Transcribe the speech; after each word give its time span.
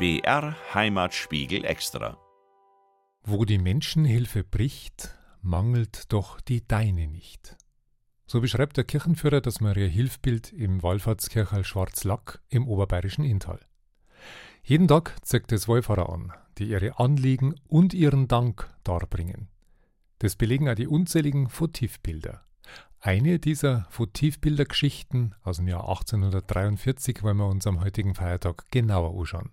BR 0.00 0.56
Heimatspiegel 0.72 1.66
Extra. 1.66 2.16
Wo 3.22 3.44
die 3.44 3.58
Menschenhilfe 3.58 4.44
bricht, 4.44 5.14
mangelt 5.42 6.10
doch 6.10 6.40
die 6.40 6.66
deine 6.66 7.06
nicht. 7.06 7.58
So 8.24 8.40
beschreibt 8.40 8.78
der 8.78 8.84
Kirchenführer 8.84 9.42
das 9.42 9.60
Maria-Hilf-Bild 9.60 10.54
im 10.54 10.82
Wallfahrtskirchal 10.82 11.64
Schwarzlack 11.64 12.40
im 12.48 12.66
oberbayerischen 12.66 13.26
Inntal. 13.26 13.60
Jeden 14.62 14.88
Tag 14.88 15.16
zeigt 15.20 15.52
es 15.52 15.68
Wallfahrer 15.68 16.08
an, 16.08 16.32
die 16.56 16.70
ihre 16.70 16.98
Anliegen 16.98 17.56
und 17.68 17.92
ihren 17.92 18.26
Dank 18.26 18.70
darbringen. 18.84 19.48
Das 20.20 20.34
belegen 20.34 20.66
auch 20.70 20.76
die 20.76 20.86
unzähligen 20.86 21.50
Votivbilder. 21.50 22.40
Eine 23.00 23.38
dieser 23.38 23.86
Votivbildergeschichten 23.90 25.34
aus 25.42 25.58
dem 25.58 25.68
Jahr 25.68 25.86
1843 25.90 27.22
wollen 27.22 27.36
wir 27.36 27.48
uns 27.48 27.66
am 27.66 27.82
heutigen 27.82 28.14
Feiertag 28.14 28.64
genauer 28.70 29.14
anschauen. 29.20 29.50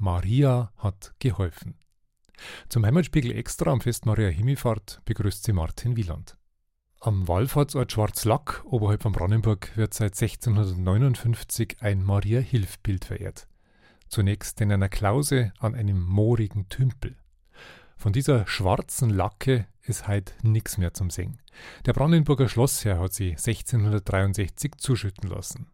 Maria 0.00 0.72
hat 0.78 1.12
geholfen. 1.18 1.74
Zum 2.70 2.86
Heimatspiegel 2.86 3.32
Extra 3.32 3.70
am 3.70 3.82
Fest 3.82 4.06
Maria 4.06 4.28
Himmelfahrt 4.28 5.02
begrüßt 5.04 5.44
sie 5.44 5.52
Martin 5.52 5.94
Wieland. 5.94 6.38
Am 7.00 7.28
Wallfahrtsort 7.28 7.92
Schwarzlack 7.92 8.64
oberhalb 8.64 9.02
von 9.02 9.12
Brandenburg 9.12 9.76
wird 9.76 9.92
seit 9.92 10.20
1659 10.20 11.76
ein 11.80 12.02
Maria-Hilf-Bild 12.02 13.04
verehrt. 13.04 13.46
Zunächst 14.08 14.58
in 14.62 14.72
einer 14.72 14.88
Klause 14.88 15.52
an 15.58 15.74
einem 15.74 16.02
moorigen 16.02 16.70
Tümpel. 16.70 17.16
Von 17.98 18.14
dieser 18.14 18.46
schwarzen 18.46 19.10
Lacke 19.10 19.66
ist 19.82 20.08
heute 20.08 20.32
nichts 20.42 20.78
mehr 20.78 20.94
zum 20.94 21.10
Singen. 21.10 21.42
Der 21.84 21.92
Brandenburger 21.92 22.48
Schlossherr 22.48 22.98
hat 22.98 23.12
sie 23.12 23.32
1663 23.32 24.76
zuschütten 24.78 25.28
lassen. 25.28 25.66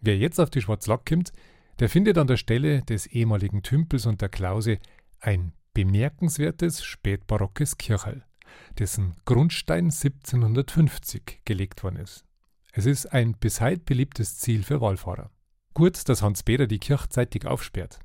Wer 0.00 0.18
jetzt 0.18 0.40
auf 0.40 0.50
die 0.50 0.60
Schwarzlack 0.60 1.06
kommt, 1.06 1.32
der 1.80 1.88
findet 1.88 2.18
an 2.18 2.26
der 2.26 2.36
Stelle 2.36 2.82
des 2.82 3.06
ehemaligen 3.06 3.62
Tümpels 3.62 4.04
und 4.04 4.20
der 4.20 4.28
Klause 4.28 4.78
ein 5.18 5.54
bemerkenswertes 5.72 6.84
spätbarockes 6.84 7.78
Kirchel, 7.78 8.22
dessen 8.78 9.16
Grundstein 9.24 9.86
1750 9.86 11.40
gelegt 11.46 11.82
worden 11.82 11.96
ist. 11.96 12.26
Es 12.72 12.84
ist 12.84 13.06
ein 13.06 13.32
bis 13.32 13.62
heute 13.62 13.80
beliebtes 13.80 14.38
Ziel 14.38 14.62
für 14.62 14.82
Wallfahrer. 14.82 15.30
Gut, 15.72 16.06
dass 16.06 16.20
Hans 16.20 16.42
Beder 16.42 16.66
die 16.66 16.78
Kirche 16.78 17.08
zeitig 17.08 17.46
aufsperrt. 17.46 17.98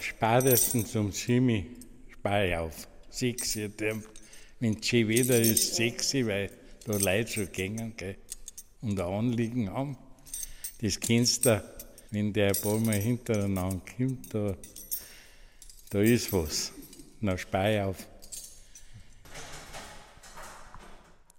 Spätestens 0.00 0.96
um 0.96 1.12
7 1.12 1.66
spare 2.08 2.48
ich 2.48 2.56
auf. 2.56 2.93
6 3.14 3.56
wenn 4.60 4.78
es 4.78 4.86
schön 4.86 5.08
Wetter 5.08 5.40
ist, 5.40 5.76
6 5.76 6.14
weil 6.26 6.50
da 6.84 6.96
Leute 6.96 7.30
schon 7.30 7.52
gehen 7.52 7.94
gell, 7.96 8.16
und 8.80 8.98
ein 8.98 9.06
Anliegen 9.06 9.70
haben. 9.70 9.96
Das 10.80 10.98
kennst 10.98 11.46
du, 11.46 11.62
wenn 12.10 12.32
der 12.32 12.48
ein 12.48 12.60
paar 12.60 12.78
Mal 12.78 12.96
hintereinander 12.96 13.80
kommt, 13.96 14.34
da, 14.34 14.56
da 15.90 16.00
ist 16.00 16.32
was. 16.32 16.72
Spare 17.36 17.74
ich 17.74 17.80
auf. 17.80 17.96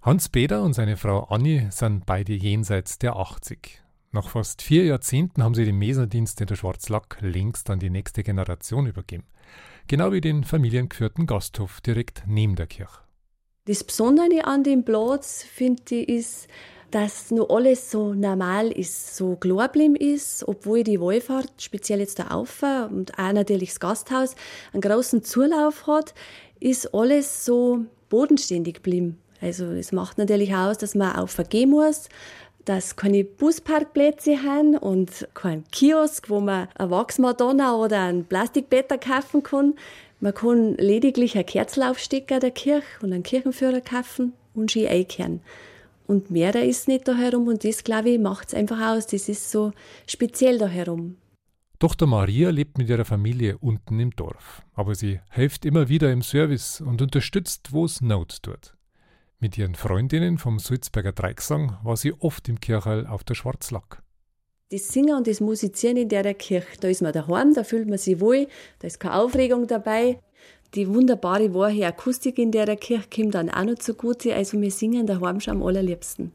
Hans 0.02 0.28
Beder 0.28 0.62
und 0.62 0.72
seine 0.72 0.96
Frau 0.96 1.24
Anni 1.24 1.66
sind 1.70 2.06
beide 2.06 2.32
jenseits 2.32 2.98
der 2.98 3.16
80. 3.16 3.82
Nach 4.12 4.28
fast 4.28 4.62
vier 4.62 4.84
Jahrzehnten 4.84 5.42
haben 5.42 5.54
sie 5.54 5.64
den 5.64 5.78
Meserdienst 5.78 6.40
in 6.40 6.46
der 6.46 6.56
Schwarzlack 6.56 7.18
längst 7.20 7.68
an 7.70 7.78
die 7.78 7.90
nächste 7.90 8.22
Generation 8.22 8.86
übergeben. 8.86 9.24
Genau 9.88 10.12
wie 10.12 10.20
den 10.20 10.44
familiengeführten 10.44 11.26
Gasthof 11.26 11.80
direkt 11.80 12.24
neben 12.26 12.56
der 12.56 12.66
Kirche. 12.66 13.00
Das 13.66 13.84
Besondere 13.84 14.44
an 14.44 14.62
dem 14.62 14.84
Platz, 14.84 15.42
finde 15.42 15.82
ich, 15.96 16.08
ist, 16.08 16.48
dass 16.90 17.30
nur 17.30 17.50
alles 17.50 17.90
so 17.90 18.14
normal 18.14 18.70
ist, 18.70 19.16
so 19.16 19.36
klar 19.36 19.74
ist, 19.74 20.46
obwohl 20.46 20.84
die 20.84 21.00
Wallfahrt, 21.00 21.50
speziell 21.58 22.00
jetzt 22.00 22.18
der 22.18 22.32
Aufer 22.34 22.88
und 22.92 23.18
auch 23.18 23.32
natürlich 23.32 23.70
das 23.70 23.80
Gasthaus, 23.80 24.36
einen 24.72 24.82
großen 24.82 25.22
Zulauf 25.24 25.86
hat, 25.86 26.14
ist 26.60 26.94
alles 26.94 27.44
so 27.44 27.84
bodenständig 28.08 28.76
geblieben. 28.76 29.18
Also 29.40 29.66
es 29.66 29.92
macht 29.92 30.16
natürlich 30.16 30.54
aus, 30.54 30.78
dass 30.78 30.94
man 30.94 31.16
auch 31.16 31.28
vergehen 31.28 31.70
muss, 31.70 32.08
dass 32.66 32.96
keine 32.96 33.24
Busparkplätze 33.24 34.42
haben 34.42 34.76
und 34.76 35.26
kein 35.34 35.64
Kiosk, 35.70 36.28
wo 36.28 36.40
man 36.40 36.68
eine 36.74 36.90
Wachsmadonna 36.90 37.76
oder 37.76 38.02
ein 38.02 38.24
Plastikbetter 38.24 38.98
kaufen 38.98 39.42
kann. 39.42 39.74
Man 40.20 40.34
kann 40.34 40.74
lediglich 40.74 41.36
eine 41.36 41.44
Kerzel 41.44 41.84
aufstecken 41.84 42.40
der 42.40 42.50
Kirche 42.50 42.86
und 43.00 43.12
einen 43.12 43.22
Kirchenführer 43.22 43.80
kaufen 43.80 44.34
und 44.54 44.70
Ski 44.70 44.88
einkehren. 44.88 45.40
Und 46.06 46.30
mehr 46.30 46.52
da 46.52 46.58
ist 46.58 46.88
nicht 46.88 47.06
da 47.08 47.14
herum 47.14 47.48
und 47.48 47.64
das, 47.64 47.84
glaube 47.84 48.10
ich, 48.10 48.18
macht 48.18 48.48
es 48.48 48.54
einfach 48.54 48.94
aus. 48.94 49.06
Das 49.06 49.28
ist 49.28 49.50
so 49.50 49.72
speziell 50.06 50.58
da 50.58 50.66
herum. 50.66 51.16
Tochter 51.78 52.06
Maria 52.06 52.50
lebt 52.50 52.78
mit 52.78 52.88
ihrer 52.88 53.04
Familie 53.04 53.58
unten 53.58 54.00
im 54.00 54.10
Dorf, 54.10 54.62
aber 54.74 54.94
sie 54.94 55.20
hilft 55.30 55.66
immer 55.66 55.88
wieder 55.88 56.10
im 56.10 56.22
Service 56.22 56.80
und 56.80 57.02
unterstützt, 57.02 57.72
wo 57.72 57.84
es 57.84 58.00
Not 58.00 58.42
tut. 58.42 58.75
Mit 59.38 59.58
ihren 59.58 59.74
Freundinnen 59.74 60.38
vom 60.38 60.58
Sulzberger 60.58 61.12
Dreigesang 61.12 61.76
war 61.82 61.98
sie 61.98 62.14
oft 62.14 62.48
im 62.48 62.58
Kirchhall 62.58 63.06
auf 63.06 63.22
der 63.22 63.34
Schwarzlack. 63.34 64.02
Das 64.70 64.88
Singen 64.88 65.14
und 65.14 65.26
das 65.26 65.40
Musizieren 65.40 65.98
in 65.98 66.08
der 66.08 66.32
Kirche, 66.32 66.80
da 66.80 66.88
ist 66.88 67.02
man 67.02 67.12
daheim, 67.12 67.52
da 67.52 67.62
fühlt 67.62 67.86
man 67.86 67.98
sich 67.98 68.18
wohl, 68.18 68.48
da 68.78 68.86
ist 68.86 68.98
keine 68.98 69.16
Aufregung 69.16 69.66
dabei. 69.66 70.20
Die 70.74 70.88
wunderbare 70.88 71.52
wahrhe 71.52 71.86
Akustik 71.86 72.38
in 72.38 72.50
der 72.50 72.74
Kirche 72.76 73.08
kommt 73.14 73.34
dann 73.34 73.50
auch 73.50 73.64
noch 73.64 73.74
zugute, 73.74 74.34
also 74.34 74.58
wir 74.60 74.70
singen 74.70 75.06
daheim 75.06 75.38
schon 75.40 75.58
am 75.58 75.62
allerliebsten. 75.62 76.32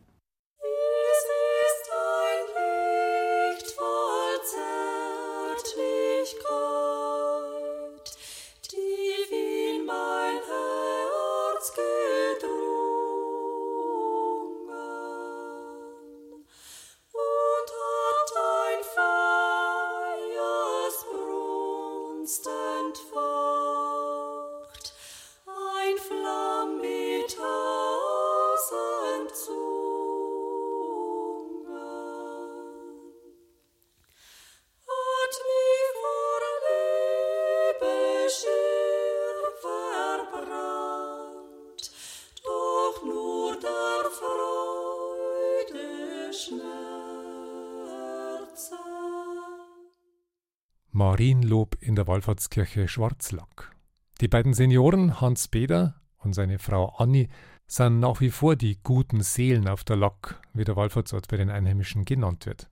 Marienlob 51.21 51.77
in 51.81 51.95
der 51.95 52.07
Wallfahrtskirche 52.07 52.87
Schwarzlack. 52.87 53.75
Die 54.21 54.27
beiden 54.27 54.55
Senioren 54.55 55.21
Hans 55.21 55.49
Beder 55.49 56.01
und 56.17 56.33
seine 56.33 56.57
Frau 56.57 56.95
Anni 56.97 57.29
sind 57.67 57.99
nach 57.99 58.21
wie 58.21 58.31
vor 58.31 58.55
die 58.55 58.79
guten 58.81 59.21
Seelen 59.21 59.67
auf 59.67 59.83
der 59.83 59.97
Lack, 59.97 60.41
wie 60.53 60.63
der 60.63 60.75
Wallfahrtsort 60.75 61.27
bei 61.27 61.37
den 61.37 61.51
Einheimischen 61.51 62.05
genannt 62.05 62.47
wird. 62.47 62.71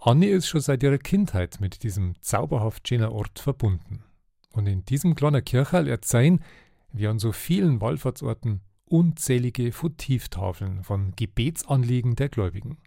Anni 0.00 0.26
ist 0.26 0.48
schon 0.48 0.60
seit 0.60 0.82
ihrer 0.82 0.98
Kindheit 0.98 1.60
mit 1.60 1.84
diesem 1.84 2.20
zauberhaft 2.20 2.88
schönen 2.88 3.10
Ort 3.10 3.38
verbunden. 3.38 4.02
Und 4.50 4.66
in 4.66 4.84
diesem 4.84 5.14
kleinen 5.14 5.44
Kirchhall 5.44 5.86
erzählen, 5.86 6.42
wie 6.90 7.06
an 7.06 7.20
so 7.20 7.30
vielen 7.30 7.80
Wallfahrtsorten, 7.80 8.60
unzählige 8.86 9.70
Votivtafeln 9.70 10.82
von 10.82 11.12
Gebetsanliegen 11.14 12.16
der 12.16 12.28
Gläubigen. 12.28 12.78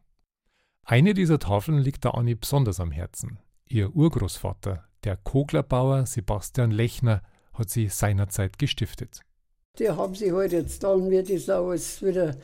Eine 0.83 1.13
dieser 1.13 1.39
Tafeln 1.39 1.77
liegt 1.77 2.03
der 2.03 2.15
Anni 2.15 2.35
besonders 2.35 2.81
am 2.81 2.91
Herzen. 2.91 3.39
Ihr 3.71 3.95
Urgroßvater, 3.95 4.83
der 5.03 5.17
Koglerbauer 5.17 6.05
Sebastian 6.05 6.71
Lechner, 6.71 7.21
hat 7.53 7.69
sie 7.69 7.89
seinerzeit 7.89 8.57
gestiftet. 8.57 9.21
Die 9.79 9.89
haben 9.89 10.15
sich 10.15 10.31
halt 10.31 10.51
jetzt 10.51 10.83
dann, 10.83 11.09
wie 11.09 11.23
das 11.23 11.49
alles 11.49 12.03
wieder 12.03 12.35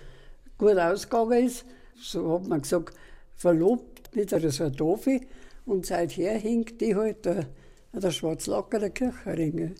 gut 0.57 0.77
ausgegangen 0.77 1.45
ist, 1.45 1.65
so 2.01 2.33
hat 2.33 2.47
man 2.47 2.61
gesagt, 2.61 2.95
verlobt 3.35 4.15
mit 4.15 4.33
einer 4.33 4.49
Sartofi 4.49 5.27
und 5.65 5.85
seither 5.85 6.37
hängt 6.37 6.81
die 6.81 6.95
halt 6.95 7.25
der, 7.25 7.47
der 7.93 8.11
Schwarzlacker 8.11 8.79
der 8.79 8.89
Kirche 8.89 9.75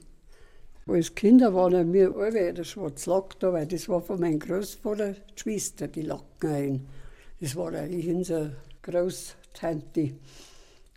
Als 0.85 1.15
Kinder 1.15 1.53
waren 1.53 1.93
wir 1.93 2.15
alle 2.15 2.53
der 2.53 2.63
Schwarzlack 2.63 3.39
da, 3.39 3.53
weil 3.53 3.67
das 3.67 3.87
war 3.89 4.01
von 4.01 4.19
meinem 4.19 4.39
Großvater 4.39 5.13
die 5.13 5.39
Schwester, 5.39 5.87
die 5.87 6.03
Lacken 6.03 6.51
ein. 6.51 6.87
Das 7.39 7.55
war 7.55 7.73
eigentlich 7.73 8.09
unsere 8.09 8.57
Großtante. 8.81 10.13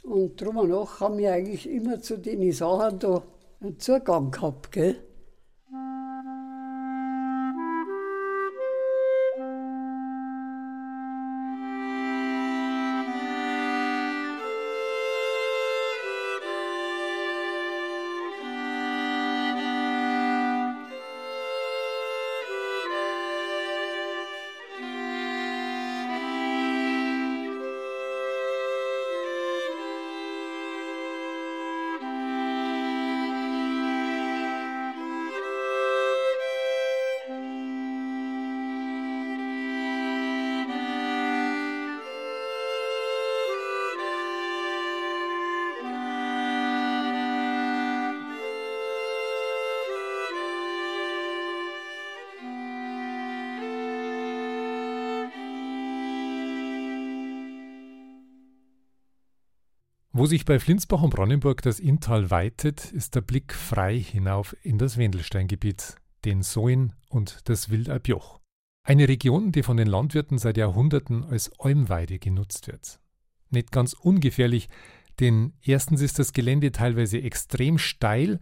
Und 0.03 0.41
drum 0.41 0.57
und 0.57 0.71
nach 0.71 1.01
haben 1.01 1.19
wir 1.19 1.33
eigentlich 1.33 1.69
immer 1.69 2.01
zu 2.01 2.19
den 2.19 2.51
Sachen 2.53 2.99
da 2.99 3.23
einen 3.61 3.79
Zugang 3.79 4.31
gehabt. 4.31 4.73
Gell? 4.73 4.97
Wo 60.21 60.27
sich 60.27 60.45
bei 60.45 60.59
Flinsbach 60.59 61.01
und 61.01 61.15
Bronnenburg 61.15 61.63
das 61.63 61.81
Inntal 61.81 62.31
weitet, 62.31 62.93
ist 62.93 63.15
der 63.15 63.23
Blick 63.23 63.55
frei 63.55 63.99
hinauf 63.99 64.55
in 64.63 64.77
das 64.77 64.99
Wendelsteingebiet, 64.99 65.95
den 66.27 66.43
Soin 66.43 66.93
und 67.09 67.49
das 67.49 67.71
Wildalbjoch. 67.71 68.39
Eine 68.83 69.09
Region, 69.09 69.51
die 69.51 69.63
von 69.63 69.79
den 69.79 69.87
Landwirten 69.87 70.37
seit 70.37 70.59
Jahrhunderten 70.59 71.25
als 71.25 71.51
Almweide 71.59 72.19
genutzt 72.19 72.67
wird. 72.67 73.01
Nicht 73.49 73.73
ganz 73.73 73.95
ungefährlich, 73.95 74.69
denn 75.21 75.55
erstens 75.63 76.03
ist 76.03 76.19
das 76.19 76.35
Gelände 76.35 76.71
teilweise 76.71 77.23
extrem 77.23 77.79
steil 77.79 78.41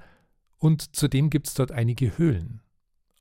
und 0.56 0.96
zudem 0.96 1.30
gibt 1.30 1.46
es 1.46 1.54
dort 1.54 1.70
einige 1.70 2.18
Höhlen. 2.18 2.60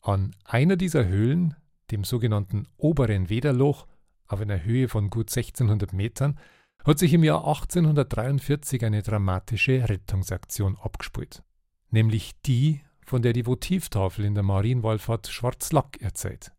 An 0.01 0.31
einer 0.44 0.77
dieser 0.77 1.06
Höhlen, 1.06 1.54
dem 1.92 2.04
sogenannten 2.04 2.68
oberen 2.75 3.30
Wederloch, 3.30 3.86
auf 4.25 4.42
einer 4.42 4.63
Höhe 4.63 4.88
von 4.88 5.12
gut 5.12 5.30
1600 5.30 5.94
Metern, 5.94 6.39
hat 6.86 7.00
sich 7.00 7.14
im 7.14 7.24
Jahr 7.24 7.46
1843 7.46 8.86
eine 8.86 9.02
dramatische 9.02 9.88
Rettungsaktion 9.90 10.78
abgespielt. 10.82 11.44
Nämlich 11.92 12.34
die, 12.46 12.82
von 13.06 13.22
der 13.22 13.34
die 13.34 13.46
Votivtafel 13.46 14.26
in 14.26 14.36
der 14.36 14.44
Marienwallfahrt 14.44 15.28
Schwarzlack 15.28 16.02
erzählt. 16.02 16.52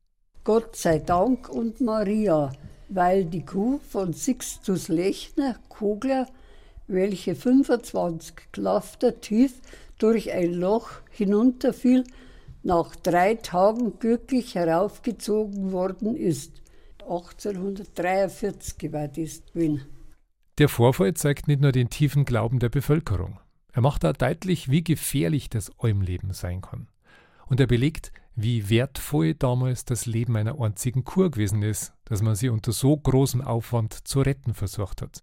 Gott 0.44 0.76
sei 0.76 0.98
Dank 0.98 1.48
und 1.48 1.80
Maria, 1.80 2.52
weil 2.88 3.26
die 3.26 3.44
Kuh 3.44 3.80
von 3.90 4.12
Sixtus 4.14 4.88
Lechner, 4.88 5.56
Kogler, 5.68 6.26
welche 6.86 7.34
25 7.34 8.34
Klafter 8.52 9.20
tief 9.20 9.60
durch 9.98 10.32
ein 10.32 10.54
Loch 10.54 10.88
hinunterfiel, 11.10 12.04
nach 12.62 12.96
drei 12.96 13.34
Tagen 13.34 13.98
glücklich 13.98 14.54
heraufgezogen 14.54 15.72
worden 15.72 16.16
ist. 16.16 16.62
1843 17.02 18.92
war 18.92 19.08
das 19.08 19.42
gewesen. 19.46 19.97
Der 20.58 20.68
Vorfall 20.68 21.14
zeigt 21.14 21.46
nicht 21.46 21.60
nur 21.60 21.70
den 21.70 21.88
tiefen 21.88 22.24
Glauben 22.24 22.58
der 22.58 22.68
Bevölkerung. 22.68 23.38
Er 23.72 23.80
macht 23.80 24.04
auch 24.04 24.12
deutlich, 24.12 24.68
wie 24.68 24.82
gefährlich 24.82 25.48
das 25.48 25.70
Almleben 25.78 26.32
sein 26.32 26.62
kann. 26.62 26.88
Und 27.46 27.60
er 27.60 27.68
belegt, 27.68 28.12
wie 28.34 28.68
wertvoll 28.68 29.34
damals 29.34 29.84
das 29.84 30.06
Leben 30.06 30.36
einer 30.36 30.60
einzigen 30.60 31.04
Kur 31.04 31.30
gewesen 31.30 31.62
ist, 31.62 31.94
dass 32.04 32.22
man 32.22 32.34
sie 32.34 32.48
unter 32.48 32.72
so 32.72 32.96
großem 32.96 33.40
Aufwand 33.40 34.08
zu 34.08 34.20
retten 34.20 34.52
versucht 34.52 35.00
hat. 35.00 35.22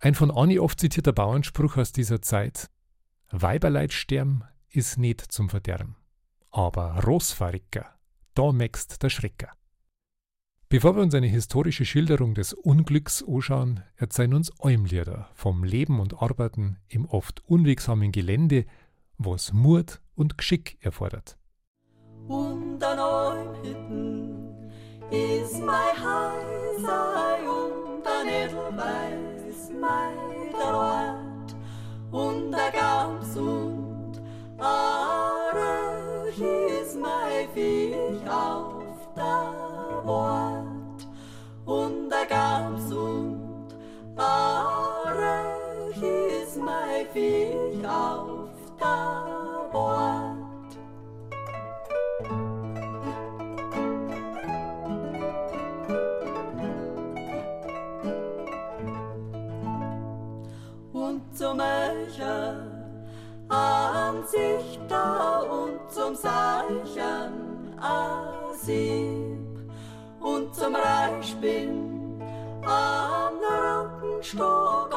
Ein 0.00 0.16
von 0.16 0.32
Anni 0.32 0.58
oft 0.58 0.80
zitierter 0.80 1.12
Bauernspruch 1.12 1.76
aus 1.76 1.92
dieser 1.92 2.20
Zeit: 2.20 2.68
Weiberleid 3.30 3.92
sterben 3.92 4.42
ist 4.68 4.98
nicht 4.98 5.20
zum 5.20 5.48
Verderben. 5.48 5.96
Aber 6.50 7.04
Rosfaricker, 7.04 7.94
da 8.34 8.50
mäxt 8.50 9.02
der 9.02 9.10
Schrecker. 9.10 9.52
Bevor 10.68 10.96
wir 10.96 11.02
uns 11.02 11.14
eine 11.14 11.28
historische 11.28 11.84
Schilderung 11.84 12.34
des 12.34 12.52
Unglücks 12.52 13.22
anschauen, 13.22 13.84
erzählen 13.94 14.34
uns 14.34 14.50
Eumlieder 14.58 15.28
vom 15.32 15.62
Leben 15.62 16.00
und 16.00 16.20
Arbeiten 16.20 16.78
im 16.88 17.06
oft 17.06 17.40
unwegsamen 17.48 18.10
Gelände, 18.10 18.64
was 19.16 19.52
Mut 19.52 20.00
und 20.16 20.36
Geschick 20.36 20.76
erfordert. 20.80 21.38
Und 22.26 22.82
an 22.82 22.98
Eumhitten 22.98 24.72
ist 25.12 25.60
mein 25.60 25.94
Heisei 25.94 27.48
und 27.48 28.04
an 28.04 28.26
Edelweiß 28.26 29.70
mein 29.80 30.74
Ort 30.74 31.54
und 32.10 32.50
der 32.50 32.72
Gams 32.72 33.36
und 33.36 34.20
Viech 47.16 47.88
auf 47.88 48.50
der 48.78 49.70
Bord. 49.72 50.72
Und 60.92 61.22
zum 61.34 61.58
Eicher 61.58 62.56
an 63.48 64.22
sich 64.26 64.78
da 64.86 65.38
und 65.40 65.90
zum 65.90 66.14
Seichen 66.14 67.78
an 67.80 68.54
sie 68.60 69.38
und 70.20 70.54
zum 70.54 70.74
Reichspinn 70.74 72.20
am 72.62 73.32
Rockenstock, 73.40 74.95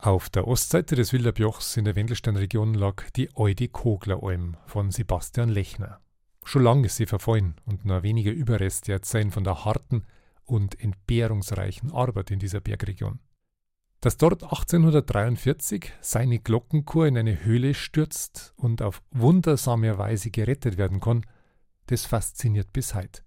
Auf 0.00 0.30
der 0.30 0.46
Ostseite 0.46 0.94
des 0.94 1.12
Wilderbjochs 1.12 1.76
in 1.76 1.84
der 1.84 1.96
Wendelsteinregion 1.96 2.72
lag 2.72 3.10
die 3.16 3.30
alte 3.34 3.66
Kogleralm 3.66 4.56
von 4.64 4.92
Sebastian 4.92 5.48
Lechner. 5.48 6.00
Schon 6.44 6.62
lange 6.62 6.86
ist 6.86 6.94
sie 6.94 7.06
verfallen 7.06 7.56
und 7.64 7.84
nur 7.84 8.04
wenige 8.04 8.30
Überreste 8.30 8.92
erzählen 8.92 9.32
von 9.32 9.42
der 9.42 9.64
harten 9.64 10.04
und 10.44 10.80
entbehrungsreichen 10.80 11.90
Arbeit 11.90 12.30
in 12.30 12.38
dieser 12.38 12.60
Bergregion. 12.60 13.18
Dass 14.00 14.16
dort 14.16 14.44
1843 14.44 15.92
seine 16.00 16.38
Glockenkur 16.38 17.08
in 17.08 17.18
eine 17.18 17.44
Höhle 17.44 17.74
stürzt 17.74 18.54
und 18.56 18.82
auf 18.82 19.02
wundersame 19.10 19.98
Weise 19.98 20.30
gerettet 20.30 20.78
werden 20.78 21.00
kann, 21.00 21.26
das 21.86 22.06
fasziniert 22.06 22.72
bis 22.72 22.94
heute. 22.94 23.22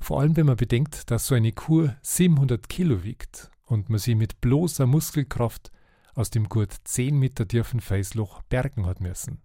Vor 0.00 0.20
allem, 0.20 0.36
wenn 0.36 0.46
man 0.46 0.56
bedenkt, 0.56 1.12
dass 1.12 1.28
so 1.28 1.36
eine 1.36 1.52
Kur 1.52 1.94
700 2.02 2.68
Kilo 2.68 3.04
wiegt 3.04 3.52
und 3.62 3.90
man 3.90 4.00
sie 4.00 4.16
mit 4.16 4.40
bloßer 4.40 4.86
Muskelkraft 4.86 5.70
aus 6.14 6.30
dem 6.30 6.48
gut 6.48 6.72
10 6.84 7.18
Meter 7.18 7.46
tiefen 7.46 7.80
Felsloch 7.80 8.42
bergen 8.42 8.86
hat 8.86 9.00
müssen. 9.00 9.42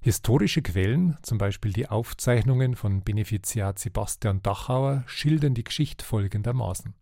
Historische 0.00 0.60
Quellen, 0.60 1.16
zum 1.22 1.38
Beispiel 1.38 1.72
die 1.72 1.88
Aufzeichnungen 1.88 2.76
von 2.76 3.02
Benefiziat 3.02 3.78
Sebastian 3.78 4.42
Dachauer, 4.42 5.02
schildern 5.06 5.54
die 5.54 5.64
Geschichte 5.64 6.04
folgendermaßen. 6.04 6.94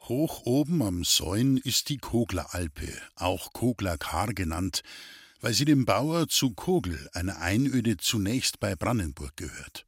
Hoch 0.00 0.42
oben 0.46 0.82
am 0.82 1.04
Säun 1.04 1.56
ist 1.58 1.88
die 1.88 1.98
Kogleralpe, 1.98 2.88
auch 3.16 3.52
Koglerkar 3.52 4.28
genannt, 4.28 4.82
weil 5.40 5.52
sie 5.52 5.64
dem 5.64 5.84
Bauer 5.84 6.28
zu 6.28 6.54
Kogel, 6.54 7.10
einer 7.12 7.38
Einöde 7.40 7.96
zunächst 7.96 8.60
bei 8.60 8.76
Brandenburg 8.76 9.36
gehört. 9.36 9.86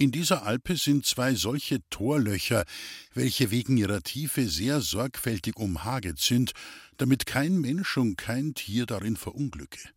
In 0.00 0.12
dieser 0.12 0.46
Alpe 0.46 0.78
sind 0.78 1.04
zwei 1.04 1.34
solche 1.34 1.80
Torlöcher, 1.90 2.64
welche 3.12 3.50
wegen 3.50 3.76
ihrer 3.76 4.00
Tiefe 4.00 4.48
sehr 4.48 4.80
sorgfältig 4.80 5.56
umhaget 5.56 6.18
sind, 6.18 6.52
damit 6.96 7.26
kein 7.26 7.60
Mensch 7.60 7.98
und 7.98 8.16
kein 8.16 8.54
Tier 8.54 8.86
darin 8.86 9.18
verunglücke. 9.18 9.90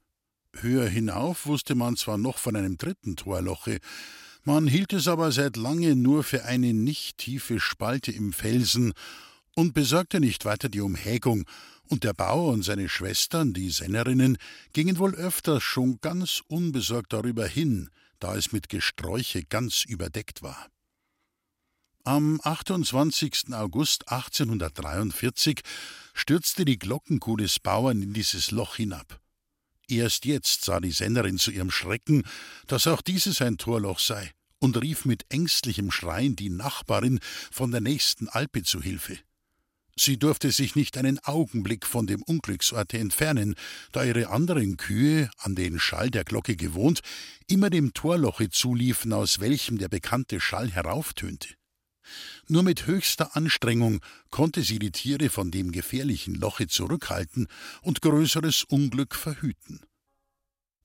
Höher 0.58 0.90
hinauf 0.90 1.46
wusste 1.46 1.74
man 1.76 1.96
zwar 1.96 2.18
noch 2.18 2.38
von 2.38 2.58
einem 2.58 2.78
dritten 2.78 3.16
Torloche, 3.16 3.80
man 4.44 4.68
hielt 4.68 4.92
es 4.92 5.08
aber 5.08 5.32
seit 5.32 5.56
lange 5.56 5.96
nur 5.96 6.26
für 6.26 6.44
eine 6.44 6.74
nicht 6.74 7.18
tiefe 7.18 7.62
Spalte 7.62 8.12
im 8.12 8.34
Felsen 8.34 8.92
und 9.56 9.74
besorgte 9.74 10.20
nicht 10.20 10.44
weiter 10.44 10.68
die 10.68 10.82
Umhägung, 10.82 11.46
und 11.88 12.04
der 12.04 12.14
Bauer 12.14 12.52
und 12.52 12.64
seine 12.64 12.90
Schwestern, 12.90 13.54
die 13.54 13.70
Sennerinnen, 13.70 14.38
gingen 14.74 14.98
wohl 15.00 15.16
öfters 15.16 15.64
schon 15.64 16.00
ganz 16.02 16.42
unbesorgt 16.48 17.14
darüber 17.14 17.48
hin, 17.48 17.90
da 18.24 18.36
es 18.36 18.54
mit 18.54 18.70
Gesträuche 18.70 19.44
ganz 19.44 19.84
überdeckt 19.84 20.42
war. 20.42 20.70
Am 22.06 22.40
28. 22.42 23.54
August 23.54 24.10
1843 24.10 25.62
stürzte 26.14 26.64
die 26.64 26.80
Glockenkuh 26.80 27.36
des 27.36 27.60
Bauern 27.60 28.02
in 28.02 28.14
dieses 28.14 28.52
Loch 28.52 28.78
hinab. 28.78 29.20
Erst 29.90 30.24
jetzt 30.24 30.64
sah 30.64 30.80
die 30.80 30.92
Sennerin 30.92 31.38
zu 31.38 31.52
ihrem 31.52 31.70
Schrecken, 31.70 32.24
dass 32.68 32.88
auch 32.88 33.02
dieses 33.02 33.42
ein 33.42 33.58
Torloch 33.58 34.00
sei, 34.00 34.32
und 34.60 34.82
rief 34.82 35.04
mit 35.04 35.26
ängstlichem 35.28 35.92
Schreien 35.92 36.38
die 36.38 36.50
Nachbarin 36.50 37.20
von 37.52 37.72
der 37.72 37.82
nächsten 37.82 38.30
Alpe 38.30 38.64
zu 38.64 38.82
Hilfe. 38.82 39.20
Sie 39.96 40.18
durfte 40.18 40.52
sich 40.52 40.76
nicht 40.76 40.98
einen 40.98 41.20
Augenblick 41.20 41.86
von 41.86 42.08
dem 42.08 42.24
Unglücksorte 42.24 42.98
entfernen, 42.98 43.56
da 43.92 44.04
ihre 44.04 44.30
anderen 44.30 44.78
Kühe, 44.78 45.30
an 45.38 45.56
den 45.56 45.80
Schall 45.80 46.10
der 46.10 46.24
Glocke 46.24 46.56
gewohnt, 46.56 47.02
immer 47.48 47.70
dem 47.70 47.94
Torloche 47.94 48.50
zuliefen, 48.50 49.14
aus 49.14 49.40
welchem 49.40 49.78
der 49.78 49.90
bekannte 49.90 50.40
Schall 50.40 50.72
herauftönte. 50.72 51.50
Nur 52.48 52.64
mit 52.64 52.88
höchster 52.88 53.36
Anstrengung 53.36 54.02
konnte 54.30 54.64
sie 54.64 54.80
die 54.80 54.92
Tiere 54.92 55.30
von 55.30 55.52
dem 55.52 55.72
gefährlichen 55.72 56.36
Loche 56.36 56.68
zurückhalten 56.68 57.48
und 57.82 58.02
größeres 58.02 58.64
Unglück 58.64 59.16
verhüten. 59.16 59.80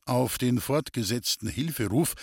Auf 0.05 0.39
den 0.39 0.61
fortgesetzten 0.61 1.49
Hilferuf 1.49 2.15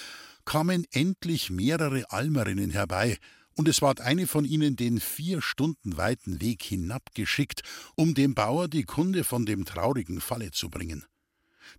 kamen 0.45 0.85
endlich 0.91 1.49
mehrere 1.49 2.11
Almerinnen 2.11 2.71
herbei 2.71 3.17
und 3.55 3.67
es 3.67 3.81
ward 3.81 4.01
eine 4.01 4.27
von 4.27 4.45
ihnen 4.45 4.75
den 4.75 4.99
vier 4.99 5.41
Stunden 5.41 5.97
weiten 5.97 6.41
Weg 6.41 6.63
hinabgeschickt, 6.63 7.61
um 7.95 8.13
dem 8.13 8.35
Bauer 8.35 8.67
die 8.67 8.83
Kunde 8.83 9.23
von 9.23 9.45
dem 9.45 9.65
traurigen 9.65 10.21
Falle 10.21 10.51
zu 10.51 10.69
bringen. 10.69 11.05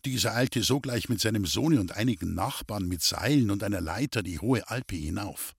Dieser 0.04 0.34
eilte 0.34 0.62
sogleich 0.62 1.08
mit 1.08 1.20
seinem 1.20 1.46
Sohne 1.46 1.80
und 1.80 1.92
einigen 1.92 2.34
Nachbarn 2.34 2.88
mit 2.88 3.02
Seilen 3.02 3.50
und 3.50 3.62
einer 3.62 3.80
Leiter 3.80 4.22
die 4.22 4.38
hohe 4.38 4.68
Alpe 4.68 4.96
hinauf. 4.96 5.54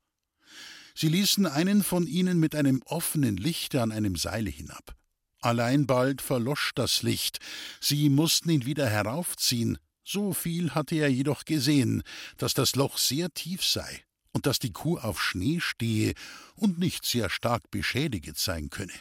Sie 0.96 1.08
ließen 1.08 1.46
einen 1.46 1.84
von 1.84 2.08
ihnen 2.08 2.40
mit 2.40 2.56
einem 2.56 2.82
offenen 2.86 3.38
Lichte 3.38 3.82
an 3.82 3.92
einem 3.92 4.16
Seile 4.16 4.50
hinab. 4.50 4.96
Allein 5.40 5.86
bald 5.86 6.24
verlosch 6.24 6.72
das 6.74 7.04
Licht, 7.04 7.40
sie 7.80 8.10
mussten 8.10 8.50
ihn 8.50 8.66
wieder 8.66 8.90
heraufziehen, 8.90 9.78
so 10.04 10.34
viel 10.34 10.72
hatte 10.72 10.96
er 10.96 11.10
jedoch 11.10 11.46
gesehen, 11.46 12.02
dass 12.38 12.56
das 12.56 12.76
Loch 12.76 12.98
sehr 12.98 13.30
tief 13.34 13.64
sei 13.64 14.07
und 14.38 14.46
dass 14.46 14.60
die 14.60 14.72
Kuh 14.72 15.00
auf 15.00 15.20
Schnee 15.20 15.60
stehe 15.60 16.14
und 16.54 16.78
nicht 16.78 17.06
sehr 17.06 17.28
stark 17.28 17.72
beschädigt 17.72 18.38
sein 18.38 18.70
könne. 18.70 18.94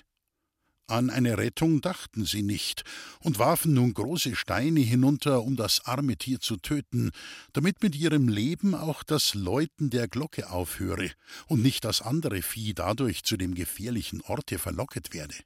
An 0.86 1.10
eine 1.10 1.36
Rettung 1.36 1.82
dachten 1.82 2.24
sie 2.24 2.42
nicht 2.42 2.84
und 3.20 3.38
warfen 3.38 3.74
nun 3.74 3.92
große 3.92 4.34
Steine 4.34 4.80
hinunter, 4.80 5.42
um 5.42 5.54
das 5.54 5.84
arme 5.84 6.16
Tier 6.16 6.40
zu 6.40 6.56
töten, 6.56 7.10
damit 7.52 7.82
mit 7.82 7.94
ihrem 7.94 8.28
Leben 8.28 8.74
auch 8.74 9.02
das 9.02 9.34
Läuten 9.34 9.90
der 9.90 10.08
Glocke 10.08 10.48
aufhöre 10.48 11.12
und 11.48 11.60
nicht 11.60 11.84
das 11.84 12.00
andere 12.00 12.40
Vieh 12.40 12.72
dadurch 12.72 13.22
zu 13.22 13.36
dem 13.36 13.54
gefährlichen 13.54 14.22
Orte 14.22 14.58
verlocket 14.58 15.12
werde. 15.12 15.36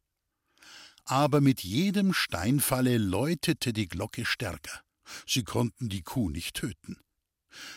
Aber 1.05 1.41
mit 1.41 1.65
jedem 1.65 2.13
Steinfalle 2.13 2.97
läutete 2.97 3.73
die 3.73 3.89
Glocke 3.89 4.25
stärker. 4.25 4.83
Sie 5.27 5.43
konnten 5.43 5.89
die 5.89 6.03
Kuh 6.03 6.31
nicht 6.31 6.55
töten. 6.55 6.97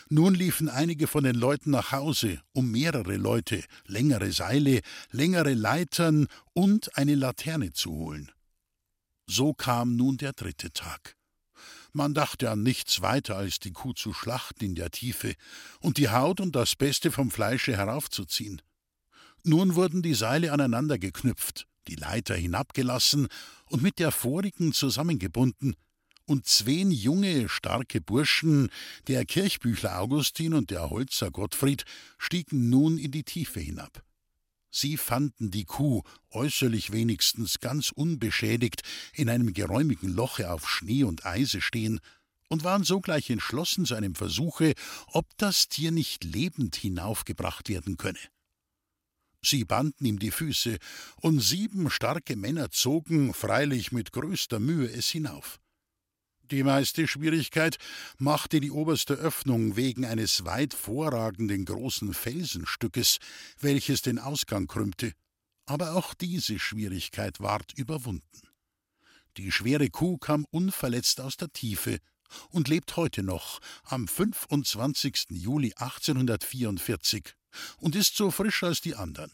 Nun 0.08 0.34
liefen 0.34 0.68
einige 0.68 1.06
von 1.06 1.24
den 1.24 1.34
Leuten 1.34 1.70
nach 1.70 1.92
Hause, 1.92 2.40
um 2.52 2.70
mehrere 2.70 3.16
Leute, 3.16 3.62
längere 3.86 4.32
Seile, 4.32 4.80
längere 5.10 5.54
Leitern 5.54 6.26
und 6.52 6.96
eine 6.96 7.14
Laterne 7.14 7.72
zu 7.72 7.90
holen. 7.92 8.30
So 9.26 9.54
kam 9.54 9.96
nun 9.96 10.16
der 10.16 10.32
dritte 10.32 10.72
Tag. 10.72 11.16
Man 11.92 12.12
dachte 12.12 12.50
an 12.50 12.62
nichts 12.62 13.02
weiter, 13.02 13.36
als 13.36 13.60
die 13.60 13.72
Kuh 13.72 13.92
zu 13.92 14.12
schlachten 14.12 14.64
in 14.64 14.74
der 14.74 14.90
Tiefe 14.90 15.34
und 15.80 15.96
die 15.96 16.08
Haut 16.08 16.40
und 16.40 16.56
das 16.56 16.74
Beste 16.74 17.12
vom 17.12 17.30
Fleische 17.30 17.76
heraufzuziehen. 17.76 18.60
Nun 19.44 19.76
wurden 19.76 20.02
die 20.02 20.14
Seile 20.14 20.52
aneinander 20.52 20.98
geknüpft, 20.98 21.68
die 21.86 21.94
Leiter 21.94 22.34
hinabgelassen 22.34 23.28
und 23.66 23.82
mit 23.82 23.98
der 23.98 24.10
vorigen 24.10 24.72
zusammengebunden, 24.72 25.76
und 26.26 26.46
zween 26.46 26.90
junge, 26.90 27.48
starke 27.48 28.00
Burschen, 28.00 28.70
der 29.08 29.24
Kirchbüchler 29.24 30.00
Augustin 30.00 30.54
und 30.54 30.70
der 30.70 30.90
Holzer 30.90 31.30
Gottfried, 31.30 31.84
stiegen 32.18 32.70
nun 32.70 32.98
in 32.98 33.10
die 33.10 33.24
Tiefe 33.24 33.60
hinab. 33.60 34.04
Sie 34.70 34.96
fanden 34.96 35.52
die 35.52 35.64
Kuh, 35.64 36.02
äußerlich 36.30 36.90
wenigstens 36.90 37.60
ganz 37.60 37.90
unbeschädigt, 37.90 38.82
in 39.12 39.28
einem 39.28 39.52
geräumigen 39.52 40.12
Loche 40.12 40.50
auf 40.50 40.68
Schnee 40.68 41.04
und 41.04 41.24
Eise 41.24 41.60
stehen 41.60 42.00
und 42.48 42.64
waren 42.64 42.82
sogleich 42.82 43.30
entschlossen 43.30 43.86
zu 43.86 43.94
einem 43.94 44.16
Versuche, 44.16 44.74
ob 45.06 45.26
das 45.36 45.68
Tier 45.68 45.92
nicht 45.92 46.24
lebend 46.24 46.74
hinaufgebracht 46.74 47.68
werden 47.68 47.96
könne. 47.96 48.18
Sie 49.42 49.64
banden 49.64 50.06
ihm 50.06 50.18
die 50.18 50.30
Füße, 50.30 50.78
und 51.20 51.38
sieben 51.40 51.90
starke 51.90 52.34
Männer 52.34 52.70
zogen, 52.70 53.34
freilich 53.34 53.92
mit 53.92 54.12
größter 54.12 54.58
Mühe, 54.58 54.90
es 54.90 55.08
hinauf. 55.08 55.60
Die 56.50 56.62
meiste 56.62 57.08
Schwierigkeit 57.08 57.78
machte 58.18 58.60
die 58.60 58.70
oberste 58.70 59.14
Öffnung 59.14 59.76
wegen 59.76 60.04
eines 60.04 60.44
weit 60.44 60.74
vorragenden 60.74 61.64
großen 61.64 62.12
Felsenstückes, 62.12 63.16
welches 63.60 64.02
den 64.02 64.18
Ausgang 64.18 64.66
krümmte. 64.66 65.12
Aber 65.64 65.94
auch 65.94 66.12
diese 66.12 66.58
Schwierigkeit 66.58 67.40
ward 67.40 67.72
überwunden. 67.76 68.42
Die 69.38 69.50
schwere 69.52 69.88
Kuh 69.88 70.18
kam 70.18 70.44
unverletzt 70.50 71.20
aus 71.22 71.38
der 71.38 71.50
Tiefe 71.50 71.98
und 72.50 72.68
lebt 72.68 72.96
heute 72.96 73.22
noch 73.22 73.60
am 73.84 74.06
25. 74.06 75.28
Juli 75.30 75.72
1844 75.74 77.34
und 77.78 77.96
ist 77.96 78.16
so 78.16 78.30
frisch 78.30 78.62
als 78.64 78.82
die 78.82 78.96
anderen. 78.96 79.32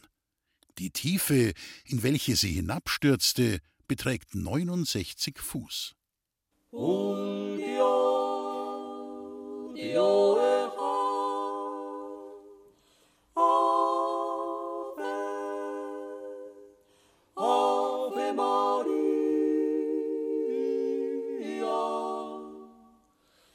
Die 0.77 0.91
Tiefe, 0.91 1.53
in 1.83 2.03
welche 2.03 2.37
sie 2.37 2.53
hinabstürzte, 2.53 3.59
beträgt 3.87 4.33
69 4.33 5.37
Fuß. 5.39 5.95
un 6.73 7.57
Dio, 7.57 7.95
Dio 9.73 10.39
eja, 10.39 10.97
Ave, 13.35 15.03
Ave 17.35 18.33
Maria, 18.33 18.87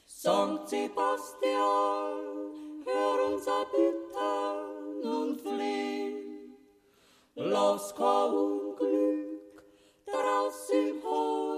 Sancti 0.05 0.89
Pastian, 0.89 2.21
Herums 2.85 3.47
abita, 3.47 4.33
nun 5.03 5.35
flieh, 5.35 6.53
Laus 7.35 7.91
qua 7.93 8.25
un 8.25 8.75
Glück, 8.75 9.63
daraus 10.05 10.69
im 10.69 11.01
Hohen, 11.01 11.56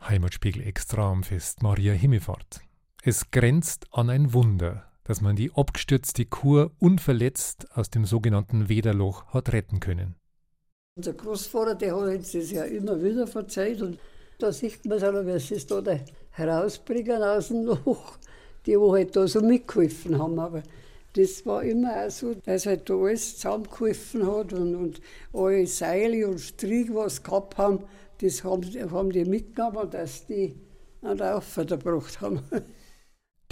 Heimatspiegel 0.00 0.62
extra 0.62 1.10
am 1.10 1.24
Fest 1.24 1.62
Maria 1.62 1.92
Himmelfahrt. 1.92 2.60
Es 3.02 3.30
grenzt 3.30 3.86
an 3.92 4.10
ein 4.10 4.32
Wunder, 4.32 4.90
dass 5.06 5.20
man 5.20 5.36
die 5.36 5.52
abgestürzte 5.54 6.24
Kur 6.24 6.72
unverletzt 6.78 7.68
aus 7.76 7.90
dem 7.90 8.04
sogenannten 8.04 8.68
Wederloch 8.68 9.26
hat 9.26 9.52
retten 9.52 9.80
können. 9.80 10.16
Unser 10.96 11.12
Großvater, 11.12 11.74
der 11.74 11.94
hat 11.94 12.08
uns 12.08 12.32
das 12.32 12.50
ja 12.50 12.64
immer 12.64 13.02
wieder 13.02 13.26
verzeiht 13.26 13.82
und 13.82 13.98
da 14.38 14.52
sieht 14.52 14.84
man 14.84 14.98
dann, 14.98 15.26
wie 15.26 15.38
sie 15.38 15.54
es 15.54 15.66
da 15.66 15.80
da 15.80 15.98
herausbringen 16.30 17.22
aus 17.22 17.48
dem 17.48 17.64
Loch, 17.64 18.18
die, 18.66 18.78
wo 18.78 18.94
halt 18.94 19.14
da 19.14 19.26
so 19.26 19.40
mitgeholfen 19.40 20.18
haben. 20.18 20.38
Aber 20.38 20.62
das 21.14 21.46
war 21.46 21.62
immer 21.62 22.06
auch 22.06 22.10
so, 22.10 22.34
dass 22.34 22.66
halt 22.66 22.88
da 22.90 22.94
alles 22.94 23.36
zusammengeholfen 23.36 24.26
hat 24.26 24.52
und, 24.52 24.74
und 24.74 25.00
alle 25.32 25.66
Seile 25.66 26.28
und 26.28 26.40
Striege, 26.40 26.94
was 26.94 27.16
sie 27.16 27.22
gehabt 27.22 27.56
haben, 27.56 27.84
das 28.20 28.44
haben, 28.44 28.62
haben 28.90 29.10
die 29.10 29.24
mitgenommen, 29.24 29.90
dass 29.90 30.26
die 30.26 30.54
an 31.02 31.18
der 31.18 31.36
Auffahrt 31.36 31.68
gebracht 31.68 32.20
haben. 32.20 32.40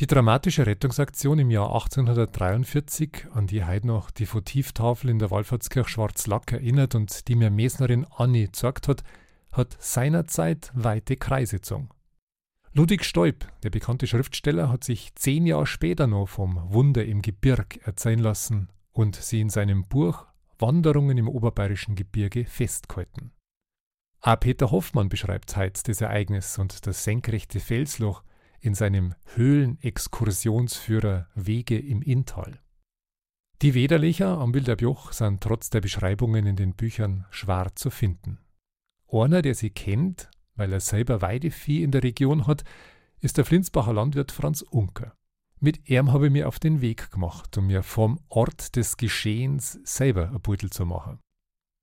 Die 0.00 0.08
dramatische 0.08 0.66
Rettungsaktion 0.66 1.38
im 1.38 1.52
Jahr 1.52 1.72
1843, 1.72 3.28
an 3.32 3.46
die 3.46 3.64
heute 3.64 3.86
noch 3.86 4.10
die 4.10 4.26
Votivtafel 4.26 5.08
in 5.08 5.20
der 5.20 5.30
Wallfahrtskirche 5.30 5.88
Schwarzlack 5.88 6.50
erinnert 6.50 6.96
und 6.96 7.28
die 7.28 7.36
mir 7.36 7.50
Mesnerin 7.50 8.04
Anni 8.16 8.46
gezeigt 8.46 8.88
hat, 8.88 9.04
hat 9.52 9.76
seinerzeit 9.78 10.72
weite 10.74 11.14
Kreise 11.16 11.58
gezogen. 11.58 11.90
Ludwig 12.72 13.04
Stoib, 13.04 13.46
der 13.62 13.70
bekannte 13.70 14.08
Schriftsteller, 14.08 14.68
hat 14.68 14.82
sich 14.82 15.14
zehn 15.14 15.46
Jahre 15.46 15.68
später 15.68 16.08
noch 16.08 16.26
vom 16.26 16.72
Wunder 16.72 17.04
im 17.04 17.22
Gebirg 17.22 17.78
erzählen 17.86 18.18
lassen 18.18 18.70
und 18.90 19.14
sie 19.14 19.40
in 19.40 19.48
seinem 19.48 19.84
Buch 19.84 20.26
Wanderungen 20.58 21.18
im 21.18 21.28
oberbayerischen 21.28 21.94
Gebirge 21.94 22.46
festgehalten. 22.46 23.30
Auch 24.20 24.40
Peter 24.40 24.72
Hoffmann 24.72 25.08
beschreibt 25.08 25.56
heute 25.56 25.84
das 25.84 26.00
Ereignis 26.00 26.58
und 26.58 26.84
das 26.84 27.04
senkrechte 27.04 27.60
Felsloch 27.60 28.24
in 28.64 28.74
seinem 28.74 29.14
Höhlenexkursionsführer 29.34 31.28
Wege 31.34 31.78
im 31.78 32.00
Inntal. 32.00 32.60
Die 33.60 33.74
Wederlicher 33.74 34.38
am 34.38 34.52
Bilderbjoch 34.52 35.12
sind 35.12 35.42
trotz 35.42 35.68
der 35.68 35.82
Beschreibungen 35.82 36.46
in 36.46 36.56
den 36.56 36.74
Büchern 36.74 37.26
schwer 37.30 37.72
zu 37.74 37.90
finden. 37.90 38.38
Einer, 39.06 39.42
der 39.42 39.54
sie 39.54 39.68
kennt, 39.68 40.30
weil 40.56 40.72
er 40.72 40.80
selber 40.80 41.20
Weidevieh 41.20 41.82
in 41.82 41.90
der 41.90 42.02
Region 42.02 42.46
hat, 42.46 42.64
ist 43.20 43.36
der 43.36 43.44
Flinsbacher 43.44 43.92
Landwirt 43.92 44.32
Franz 44.32 44.62
Unker. 44.62 45.14
Mit 45.60 45.88
ihm 45.88 46.12
habe 46.12 46.26
ich 46.26 46.32
mir 46.32 46.48
auf 46.48 46.58
den 46.58 46.80
Weg 46.80 47.10
gemacht, 47.10 47.56
um 47.58 47.66
mir 47.66 47.82
vom 47.82 48.18
Ort 48.28 48.76
des 48.76 48.96
Geschehens 48.96 49.78
selber 49.84 50.30
ein 50.30 50.40
Beutel 50.40 50.70
zu 50.70 50.86
machen. 50.86 51.20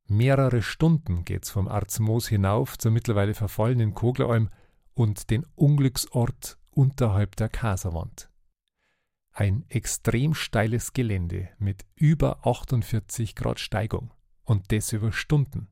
Mehrere 0.07 0.63
Stunden 0.63 1.25
geht's 1.25 1.51
vom 1.51 1.67
Arzmoos 1.67 2.27
hinauf 2.27 2.77
zur 2.77 2.91
mittlerweile 2.91 3.35
verfallenen 3.35 3.93
Kogleralm 3.93 4.49
und 4.93 5.29
den 5.29 5.45
Unglücksort 5.55 6.57
unterhalb 6.71 7.35
der 7.35 7.49
Kaserwand. 7.49 8.29
Ein 9.33 9.65
extrem 9.69 10.33
steiles 10.33 10.93
Gelände 10.93 11.49
mit 11.57 11.85
über 11.95 12.45
48 12.45 13.35
Grad 13.35 13.59
Steigung 13.59 14.11
und 14.43 14.71
das 14.71 14.91
über 14.91 15.11
Stunden. 15.13 15.69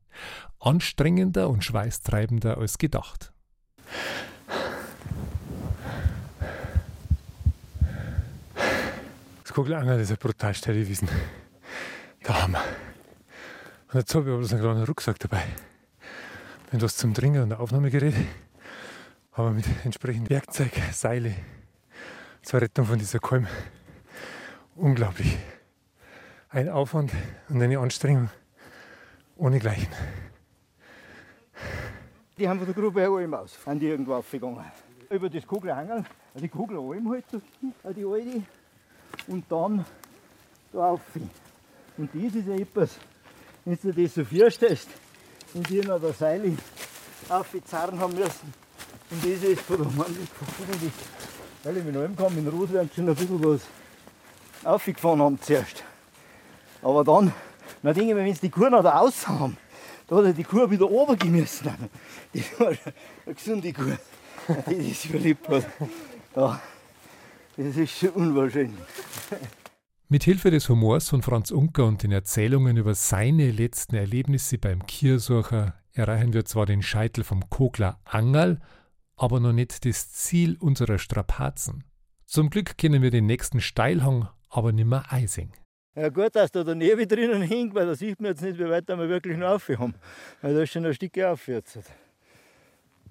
Anstrengender 0.58 1.48
und 1.50 1.64
schweißtreibender 1.64 2.56
als 2.56 2.78
gedacht. 2.78 3.32
Das 9.42 9.52
Kugelanger, 9.52 9.94
das 9.94 10.02
ist 10.02 10.10
ja 10.10 10.16
brutal 10.16 10.54
steil 10.54 10.76
gewesen. 10.76 11.08
Da 12.22 12.42
haben 12.42 12.52
wir. 12.52 12.62
Und 13.92 13.98
jetzt 13.98 14.14
habe 14.14 14.24
ich 14.24 14.28
aber 14.30 14.38
bloß 14.38 14.52
einen 14.52 14.62
kleinen 14.62 14.84
Rucksack 14.84 15.18
dabei. 15.18 15.42
Wenn 16.70 16.80
was 16.80 16.96
zum 16.96 17.12
Trinken 17.12 17.42
und 17.42 17.52
ein 17.52 17.58
Aufnahmegerät. 17.58 18.14
Aber 19.40 19.52
mit 19.52 19.64
entsprechend 19.84 20.28
Werkzeug, 20.28 20.70
Seile 20.92 21.34
zur 22.42 22.60
Rettung 22.60 22.84
von 22.84 22.98
dieser 22.98 23.20
Kolm. 23.20 23.46
Unglaublich. 24.76 25.34
Ein 26.50 26.68
Aufwand 26.68 27.10
und 27.48 27.62
eine 27.62 27.78
Anstrengung 27.78 28.28
ohnegleichen. 29.38 29.88
Die 32.36 32.46
haben 32.46 32.58
von 32.58 32.66
der 32.66 32.74
Gruppe 32.74 33.00
her 33.00 33.08
allem 33.08 33.32
aus, 33.32 33.56
sind 33.64 33.80
die 33.80 33.86
irgendwo 33.86 34.12
aufgegangen. 34.12 34.62
Über 35.08 35.30
das 35.30 35.46
Kugelhangel, 35.46 36.04
die 36.34 36.48
Kugel 36.48 36.76
allem 36.76 37.08
halt, 37.08 37.24
die 37.96 38.04
alte, 38.04 38.42
und 39.26 39.50
dann 39.50 39.86
da 40.70 40.78
rauf. 40.80 41.00
Und 41.96 42.10
das 42.12 42.34
ist 42.34 42.46
ja 42.46 42.56
etwas, 42.56 42.98
wenn 43.64 43.78
du 43.80 43.90
das 43.90 44.14
so 44.14 44.22
vorstellst, 44.22 44.88
und 45.54 45.66
die 45.70 45.80
noch 45.80 45.98
der 45.98 46.12
Seile 46.12 46.54
aufgezerren 47.30 47.98
haben 47.98 48.14
müssen. 48.14 48.69
Und 49.10 49.24
das 49.24 49.42
ist 49.42 49.62
von 49.62 49.76
der 49.76 49.86
Mann 49.86 50.06
gefunden, 50.06 50.92
weil 51.64 51.76
ich 51.76 51.84
mit 51.84 51.96
allem 51.96 52.16
kam, 52.16 52.38
in 52.38 52.46
Roswern 52.46 52.88
schon 52.94 53.08
ein 53.08 53.14
bisschen 53.14 53.44
was 53.44 53.62
aufgefahren 54.64 55.20
haben 55.20 55.40
zuerst. 55.40 55.82
Aber 56.82 57.04
dann, 57.04 57.32
dann 57.82 57.94
denke 57.94 58.10
ich 58.10 58.14
mir, 58.14 58.24
wenn 58.24 58.34
sie 58.34 58.42
die 58.42 58.50
Kuh 58.50 58.68
noch 58.68 58.82
da 58.82 58.98
raus 58.98 59.26
haben, 59.26 59.56
da 60.06 60.16
hat 60.16 60.24
er 60.24 60.32
die 60.32 60.44
Kuh 60.44 60.70
wieder 60.70 60.86
runtergehen 60.86 61.32
müssen. 61.32 61.68
Das 62.32 62.60
war 62.60 62.68
eine 62.68 63.34
gesunde 63.34 63.72
Kuh, 63.72 63.96
die 64.70 64.88
das 64.90 65.04
überlebt 65.06 65.48
hat. 65.48 65.66
Ja, 66.36 66.60
das 67.56 67.76
ist 67.76 67.98
schon 67.98 68.10
unwahrscheinlich. 68.10 68.78
Mit 70.08 70.22
Hilfe 70.22 70.52
des 70.52 70.68
Humors 70.68 71.08
von 71.08 71.22
Franz 71.22 71.50
Unker 71.50 71.86
und 71.86 72.04
den 72.04 72.12
Erzählungen 72.12 72.76
über 72.76 72.94
seine 72.94 73.50
letzten 73.50 73.96
Erlebnisse 73.96 74.58
beim 74.58 74.86
Kiersucher 74.86 75.74
erreichen 75.92 76.32
wir 76.32 76.44
zwar 76.44 76.66
den 76.66 76.82
Scheitel 76.82 77.24
vom 77.24 77.50
Kogler 77.50 77.98
Angerl, 78.04 78.60
aber 79.20 79.38
noch 79.38 79.52
nicht 79.52 79.84
das 79.84 80.12
Ziel 80.12 80.56
unserer 80.60 80.98
Strapazen. 80.98 81.84
Zum 82.24 82.48
Glück 82.48 82.78
kennen 82.78 83.02
wir 83.02 83.10
den 83.10 83.26
nächsten 83.26 83.60
Steilhang, 83.60 84.30
aber 84.48 84.72
nimmer 84.72 85.12
Eising. 85.12 85.52
Ja 85.94 86.08
gut, 86.08 86.34
dass 86.34 86.50
da 86.50 86.64
der 86.64 86.74
Nebel 86.74 87.06
drinnen 87.06 87.42
hängt, 87.42 87.74
weil 87.74 87.84
da 87.84 87.94
sieht 87.94 88.18
man 88.18 88.30
jetzt 88.30 88.40
nicht, 88.40 88.58
wie 88.58 88.70
weit 88.70 88.88
wir 88.88 89.08
wirklich 89.10 89.36
noch 89.36 89.48
rauf 89.48 89.68
haben. 89.68 89.94
Weil 90.40 90.54
da 90.54 90.62
ist 90.62 90.70
schon 90.70 90.86
ein 90.86 90.94
Stück 90.94 91.18
auf 91.18 91.46
jetzt. 91.48 91.78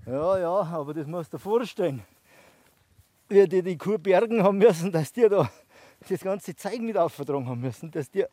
Ja, 0.07 0.39
ja, 0.39 0.49
aber 0.49 0.95
das 0.95 1.05
musst 1.05 1.31
du 1.31 1.37
dir 1.37 1.43
vorstellen. 1.43 2.01
Wie 3.27 3.47
die 3.47 3.61
die 3.61 3.77
Kuh 3.77 3.99
bergen 3.99 4.41
haben 4.41 4.57
müssen, 4.57 4.91
dass 4.91 5.13
die 5.13 5.29
da 5.29 5.47
das 6.07 6.21
ganze 6.21 6.55
Zeug 6.55 6.79
mit 6.79 6.97
aufvertragen 6.97 7.47
haben 7.47 7.61
müssen, 7.61 7.91
dass 7.91 8.09
die... 8.09 8.25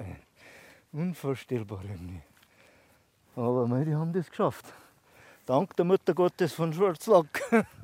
Unvorstellbar 0.92 1.82
irgendwie. 1.84 2.22
Aber 3.34 3.66
mei, 3.66 3.84
die 3.84 3.94
haben 3.94 4.14
das 4.14 4.30
geschafft. 4.30 4.72
Dank 5.46 5.76
der 5.76 5.84
Mutter 5.84 6.12
Gottes 6.12 6.52
von 6.54 6.72
Schwarzlack. 6.72 7.40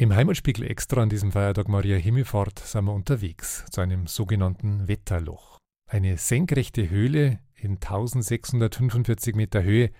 Im 0.00 0.16
Heimatspiegel 0.16 0.64
extra 0.64 1.02
an 1.02 1.10
diesem 1.10 1.30
Feiertag 1.30 1.68
Maria 1.68 1.98
Himmelfahrt 1.98 2.58
sind 2.60 2.86
wir 2.86 2.94
unterwegs 2.94 3.66
zu 3.70 3.82
einem 3.82 4.06
sogenannten 4.06 4.88
Wetterloch. 4.88 5.58
Eine 5.86 6.16
senkrechte 6.16 6.88
Höhle 6.88 7.40
in 7.54 7.72
1645 7.72 9.34
Meter 9.34 9.62
Höhe, 9.62 9.90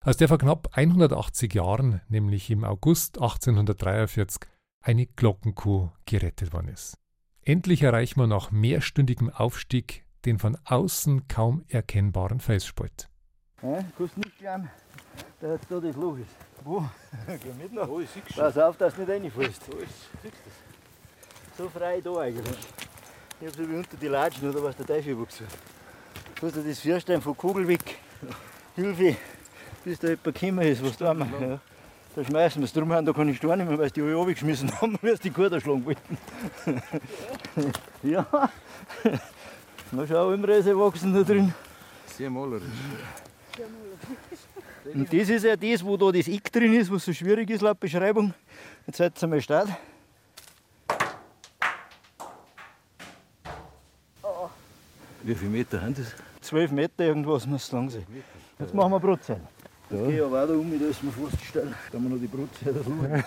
aus 0.00 0.16
der 0.16 0.28
vor 0.28 0.38
knapp 0.38 0.70
180 0.72 1.52
Jahren, 1.52 2.00
nämlich 2.08 2.48
im 2.48 2.64
August 2.64 3.18
1843, 3.18 4.48
eine 4.80 5.04
Glockenkuh 5.04 5.90
gerettet 6.06 6.54
worden 6.54 6.68
ist. 6.68 6.96
Endlich 7.42 7.82
erreichen 7.82 8.20
wir 8.20 8.26
nach 8.26 8.52
mehrstündigem 8.52 9.28
Aufstieg 9.28 10.06
den 10.24 10.38
von 10.38 10.56
außen 10.64 11.28
kaum 11.28 11.62
erkennbaren 11.68 12.40
Felsspalt. 12.40 13.11
Ja, 13.62 13.84
kannst 13.96 14.16
nicht 14.18 14.38
glauben, 14.38 14.68
dass 15.40 15.60
da 15.68 15.78
das 15.80 15.96
Loch 15.96 16.16
ist. 16.18 16.34
Wo? 16.64 16.80
Geh 17.26 17.62
mit 17.62 17.72
noch. 17.72 17.88
Pass 18.36 18.58
auf, 18.58 18.76
dass 18.76 18.94
du 18.94 19.02
nicht 19.02 19.10
reinfällst. 19.10 19.62
So 21.56 21.68
frei 21.68 22.00
da 22.00 22.16
eigentlich. 22.18 22.58
Ich 23.40 23.46
hab 23.46 23.54
so 23.54 23.68
wie 23.68 23.76
unter 23.76 23.96
die 23.96 24.08
Latschen 24.08 24.50
oder 24.50 24.62
was 24.62 24.76
der 24.76 24.86
Teufel 24.86 25.16
wuchs. 25.18 25.42
Kannst 26.40 26.56
du 26.56 26.62
das 26.62 26.80
vorstellen 26.80 27.22
von 27.22 27.36
Kugel 27.36 27.68
weg? 27.68 27.98
Hilfe, 28.74 29.16
bis 29.84 29.98
da 29.98 30.08
jemand 30.08 30.24
gekommen 30.24 30.66
ist, 30.66 30.84
was 30.84 30.96
da 30.96 31.14
machen. 31.14 31.50
Ja. 31.50 31.60
Da 32.14 32.24
schmeißen 32.24 32.60
wir 32.60 32.66
es 32.66 32.72
drum 32.72 32.90
an, 32.92 33.06
da 33.06 33.12
kann 33.12 33.28
ich 33.28 33.36
stehen 33.36 33.58
nicht 33.58 33.68
mehr, 33.68 33.78
weil 33.78 33.88
sie 33.88 33.94
die 33.94 34.02
alle 34.02 34.14
runtergeschmissen 34.14 34.70
haben, 34.80 34.98
weil 35.00 35.16
sie 35.16 35.22
die 35.24 35.30
Kuh 35.30 35.44
erschlagen 35.44 35.84
wollten. 35.84 36.18
ja. 38.02 38.26
Na 39.92 40.06
schau, 40.06 40.32
Imrese 40.32 40.78
wachsen 40.78 41.14
da 41.14 41.22
drin. 41.22 41.54
Sehr 42.06 42.28
malerisch. 42.28 42.64
Und 44.94 45.12
das 45.12 45.28
ist 45.28 45.44
ja 45.44 45.56
das, 45.56 45.84
wo 45.84 45.96
da 45.96 46.10
das 46.10 46.28
Eck 46.28 46.50
drin 46.52 46.74
ist, 46.74 46.90
was 46.90 47.04
so 47.04 47.12
schwierig 47.12 47.50
ist 47.50 47.60
laut 47.60 47.78
Beschreibung. 47.78 48.34
Jetzt 48.86 48.96
setzen 48.96 49.30
wir 49.30 49.40
Start. 49.40 49.68
Wie 55.22 55.34
viele 55.34 55.50
Meter 55.50 55.80
haben 55.80 55.94
das? 55.94 56.14
12 56.40 56.72
Meter 56.72 57.04
irgendwas 57.04 57.46
muss 57.46 57.64
es 57.64 57.72
lang 57.72 57.88
sein. 57.88 58.04
Jetzt 58.58 58.74
machen 58.74 58.92
wir. 58.92 59.12
Jetzt 59.12 60.06
gehe 60.06 60.16
ich 60.16 60.22
aber 60.22 60.42
auch 60.42 60.48
da 60.48 60.54
um, 60.54 60.80
da 60.80 60.86
ist 60.86 61.02
mir 61.02 61.12
steil. 61.46 61.74
Da 61.90 61.98
haben 61.98 62.04
wir 62.04 62.10
noch 62.10 62.18
die 62.18 62.26
Brutzeit 62.26 62.74
schauen. 62.82 63.24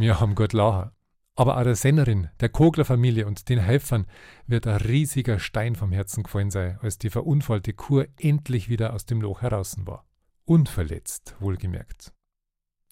Wir 0.00 0.20
haben 0.20 0.34
gut 0.34 0.52
lachen. 0.52 0.90
Aber 1.36 1.58
auch 1.58 1.64
der 1.64 1.74
Sennerin, 1.74 2.28
der 2.40 2.48
Kogler-Familie 2.48 3.26
und 3.26 3.48
den 3.48 3.58
Helfern 3.58 4.06
wird 4.46 4.66
ein 4.68 4.76
riesiger 4.76 5.40
Stein 5.40 5.74
vom 5.74 5.90
Herzen 5.90 6.22
gefallen 6.22 6.50
sein, 6.50 6.78
als 6.80 6.98
die 6.98 7.10
verunfallte 7.10 7.72
Kur 7.72 8.06
endlich 8.18 8.68
wieder 8.68 8.92
aus 8.92 9.04
dem 9.04 9.20
Loch 9.20 9.42
heraus 9.42 9.76
war. 9.80 10.06
Unverletzt, 10.44 11.34
wohlgemerkt. 11.40 12.12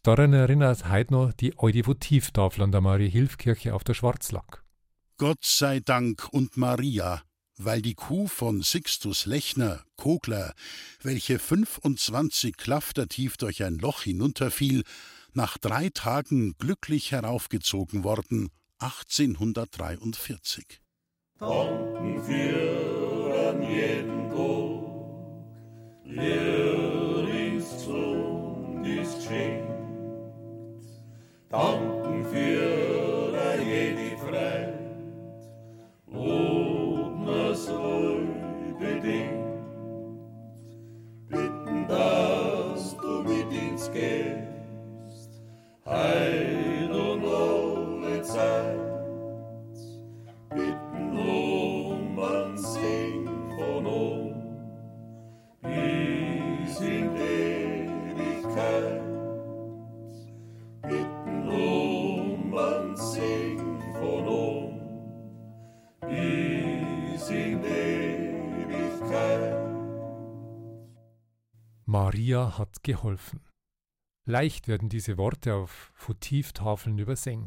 Daran 0.02 0.32
erinnert 0.32 0.88
heute 0.88 1.12
noch 1.12 1.32
die 1.32 1.56
alte 1.56 2.62
an 2.62 2.72
der 2.72 2.80
Marie-Hilf-Kirche 2.80 3.74
auf 3.74 3.84
der 3.84 3.94
Schwarzlack. 3.94 4.64
Gott 5.18 5.44
sei 5.44 5.78
Dank 5.78 6.28
und 6.32 6.56
Maria, 6.56 7.22
weil 7.56 7.80
die 7.80 7.94
Kuh 7.94 8.26
von 8.26 8.62
Sixtus 8.62 9.26
Lechner, 9.26 9.84
Kogler, 9.94 10.54
welche 11.02 11.38
25 11.38 12.56
Klafter 12.56 13.06
tief 13.06 13.36
durch 13.36 13.62
ein 13.62 13.78
Loch 13.78 14.02
hinunterfiel, 14.02 14.82
nach 15.34 15.58
drei 15.58 15.90
Tagen 15.90 16.54
glücklich 16.58 17.12
heraufgezogen 17.12 18.04
worden, 18.04 18.50
1843. 18.78 20.80
Danken 21.38 22.22
für 22.22 23.50
an 23.50 23.62
jeden 23.62 24.30
Tag, 24.30 25.44
Sohn 27.80 28.84
ist 28.84 29.16
geschenkt. 29.16 29.68
Danken 31.48 32.24
für 32.26 33.01
Geholfen. 72.82 73.40
Leicht 74.24 74.68
werden 74.68 74.88
diese 74.88 75.18
Worte 75.18 75.54
auf 75.54 75.92
Votivtafeln 75.94 76.98
übersehen. 76.98 77.46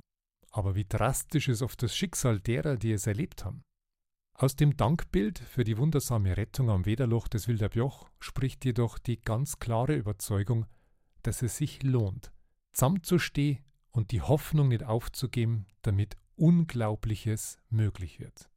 Aber 0.51 0.75
wie 0.75 0.85
drastisch 0.85 1.49
ist 1.49 1.61
oft 1.61 1.81
das 1.83 1.95
Schicksal 1.95 2.39
derer, 2.39 2.77
die 2.77 2.91
es 2.91 3.07
erlebt 3.07 3.43
haben. 3.43 3.61
Aus 4.37 4.55
dem 4.55 4.75
Dankbild 4.75 5.39
für 5.39 5.63
die 5.63 5.77
wundersame 5.77 6.35
Rettung 6.35 6.69
am 6.69 6.85
Wederloch 6.85 7.29
des 7.29 7.47
Wilderbjoch 7.47 8.09
spricht 8.19 8.65
jedoch 8.65 8.97
die 8.97 9.19
ganz 9.19 9.59
klare 9.59 9.95
Überzeugung, 9.95 10.65
dass 11.23 11.41
es 11.41 11.57
sich 11.57 11.83
lohnt, 11.83 12.33
zusammenzustehen 12.73 13.63
und 13.91 14.11
die 14.11 14.21
Hoffnung 14.21 14.67
nicht 14.67 14.83
aufzugeben, 14.83 15.65
damit 15.81 16.17
Unglaubliches 16.35 17.57
möglich 17.69 18.19
wird. 18.19 18.49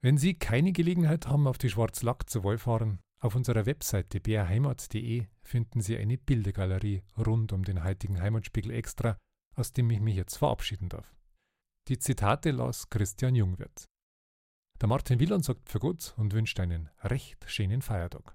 Wenn 0.00 0.18
Sie 0.18 0.34
keine 0.34 0.72
Gelegenheit 0.72 1.28
haben, 1.28 1.46
auf 1.46 1.58
die 1.58 1.70
Schwarzlack 1.70 2.28
zu 2.28 2.42
fahren, 2.58 2.98
auf 3.20 3.34
unserer 3.34 3.66
Webseite 3.66 4.20
brheimat.de 4.20 5.26
finden 5.42 5.80
Sie 5.82 5.96
eine 5.96 6.16
Bildegalerie 6.16 7.02
rund 7.18 7.52
um 7.52 7.64
den 7.64 7.84
heutigen 7.84 8.20
Heimatspiegel 8.20 8.72
Extra, 8.72 9.18
aus 9.54 9.72
dem 9.72 9.90
ich 9.90 10.00
mich 10.00 10.16
jetzt 10.16 10.36
verabschieden 10.36 10.88
darf. 10.88 11.14
Die 11.88 11.98
Zitate 11.98 12.50
las 12.50 12.88
Christian 12.88 13.34
Jungwirth. 13.34 13.84
Der 14.80 14.88
Martin 14.88 15.20
Wieland 15.20 15.44
sagt 15.44 15.68
für 15.68 15.78
gut 15.78 16.14
und 16.16 16.32
wünscht 16.32 16.58
einen 16.60 16.88
recht 17.02 17.44
schönen 17.50 17.82
Feiertag. 17.82 18.34